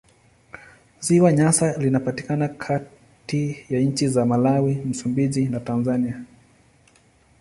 Ziwa 0.99 1.33
Nyasa 1.33 1.77
linapatikana 1.77 2.47
kati 2.47 3.65
ya 3.69 3.79
nchi 3.79 4.07
za 4.07 4.25
Malawi, 4.25 4.75
Msumbiji 4.75 5.45
na 5.45 5.59
Tanzania. 5.59 6.23